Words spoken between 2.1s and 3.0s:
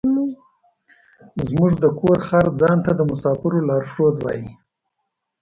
خر ځان ته